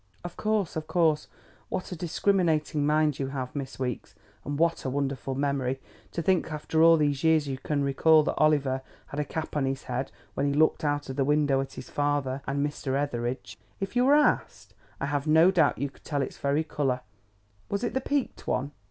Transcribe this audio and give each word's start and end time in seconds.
"Of 0.23 0.35
course, 0.35 0.75
of 0.75 0.87
course. 0.87 1.27
What 1.69 1.91
a 1.91 1.95
discriminating 1.95 2.87
mind 2.87 3.19
you 3.19 3.27
have, 3.27 3.55
Miss 3.55 3.77
Weeks, 3.77 4.15
and 4.43 4.57
what 4.57 4.83
a 4.83 4.89
wonderful 4.89 5.35
memory! 5.35 5.79
To 6.13 6.23
think 6.23 6.45
that 6.45 6.53
after 6.53 6.81
all 6.81 6.97
these 6.97 7.23
years 7.23 7.47
you 7.47 7.59
can 7.59 7.83
recall 7.83 8.23
that 8.23 8.33
Oliver 8.33 8.81
had 9.09 9.19
a 9.19 9.23
cap 9.23 9.55
on 9.55 9.65
his 9.67 9.83
head 9.83 10.11
when 10.33 10.47
he 10.47 10.53
looked 10.55 10.83
out 10.83 11.07
of 11.09 11.17
the 11.17 11.23
window 11.23 11.61
at 11.61 11.73
his 11.73 11.91
father 11.91 12.41
and 12.47 12.65
Mr. 12.65 12.95
Etheridge. 12.95 13.59
If 13.79 13.95
you 13.95 14.05
were 14.05 14.15
asked, 14.15 14.73
I 14.99 15.05
have 15.05 15.27
no 15.27 15.51
doubt 15.51 15.77
you 15.77 15.91
could 15.91 16.03
tell 16.03 16.23
its 16.23 16.39
very 16.39 16.63
colour. 16.63 17.01
Was 17.69 17.83
it 17.83 17.93
the 17.93 18.01
peaked 18.01 18.47
one? 18.47 18.71